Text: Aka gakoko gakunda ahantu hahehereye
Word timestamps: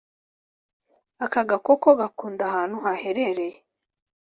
Aka 1.25 1.41
gakoko 1.49 1.87
gakunda 1.99 2.43
ahantu 2.49 2.77
hahehereye 2.83 3.57